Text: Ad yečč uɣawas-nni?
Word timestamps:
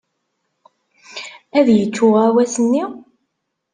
Ad 1.57 1.67
yečč 1.77 1.97
uɣawas-nni? 2.05 2.83